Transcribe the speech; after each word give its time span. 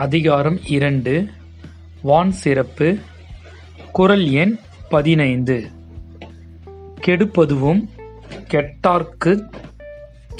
அதிகாரம் 0.00 0.58
இரண்டு. 0.66 1.28
வான் 2.02 2.30
சிறப்பு. 2.30 2.98
குரல் 3.92 4.30
எண் 4.30 4.58
பதினைந்து. 4.88 5.70
கெடுப்பதுவும் 7.06 7.88
கெட்டார்க்குச் 8.50 9.50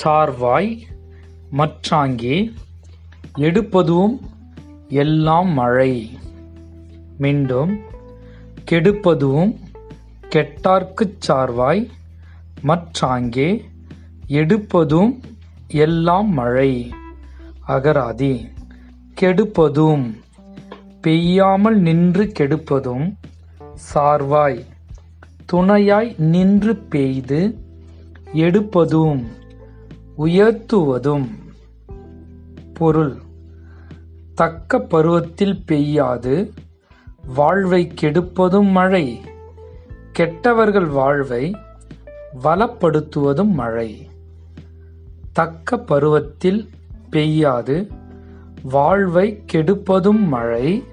சார்வாய் 0.04 0.80
மற்றாங்கே 1.58 2.52
எடுப்பதுவும் 3.36 4.20
எல்லாம் 4.88 5.52
மழை. 5.52 6.18
மீண்டும் 7.18 7.80
கெடுப்பதுவும் 8.70 9.58
கெட்டார்க்குச் 10.28 11.18
சார்வாய் 11.28 11.88
மற்றாங்கே 12.62 13.64
எடுப்பதும் 14.28 15.20
எல்லாம் 15.68 16.32
மழை. 16.32 16.92
அகராதி. 17.68 18.58
கெடுப்பதும் 19.22 20.14
பெய்யாமல் 21.00 21.78
நின்று 21.78 22.32
கெடுப்பதும் 22.38 23.14
சார்வாய். 23.94 24.64
துணையாய் 25.46 26.14
நின்று 26.18 26.76
பெய்து 26.76 27.58
எடுப்பதும் 28.34 29.24
உயர்த்துவதும் 30.18 31.28
பொருள். 32.74 33.16
தக்க 34.34 34.78
பருவத்தில் 34.78 35.62
பெய்யாது 35.66 36.50
வாழ்வை 37.34 37.92
கெடுப்பதும் 38.00 38.70
மழை. 38.70 39.20
கெட்டவர்கள் 40.12 40.86
வாழ்வை 40.86 41.56
வளப்படுத்துவதும் 42.44 43.50
மழை. 43.50 44.08
தக்க 45.32 45.78
பருவத்தில் 45.78 46.68
பெய்யாது 47.10 47.98
வாழ்வை 48.62 49.42
கெடுப்பதும் 49.52 50.26
மழை 50.26 50.84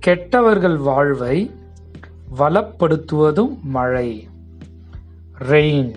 கெட்டவர்கள் 0.00 0.76
வாழ்வை 0.76 1.50
வளப்படுத்துவதும் 2.38 3.60
மழை. 3.62 4.28
Rain 5.38 5.94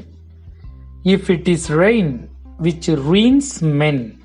if 1.04 1.30
it 1.30 1.48
is 1.48 1.72
rain 1.72 2.28
which 2.62 2.88
ruins 2.88 3.59
men 3.59 4.20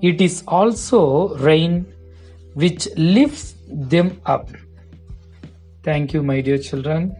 it 0.00 0.20
is 0.20 0.44
also 0.50 1.02
rain 1.44 1.86
which 2.56 2.86
lifts 2.94 3.54
them 3.88 4.12
up 4.22 4.48
thank you 5.84 6.22
my 6.22 6.40
dear 6.40 6.62
children. 6.70 7.10